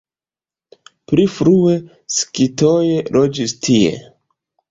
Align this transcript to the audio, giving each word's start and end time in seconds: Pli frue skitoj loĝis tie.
Pli 1.11 1.25
frue 1.33 1.75
skitoj 2.17 2.81
loĝis 3.17 3.57
tie. 3.67 3.95